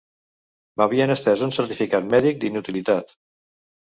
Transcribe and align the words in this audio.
M'havien 0.81 1.13
estès 1.15 1.43
un 1.47 1.53
certificat 1.59 2.09
mèdic 2.13 2.41
d'inutilitat 2.45 3.13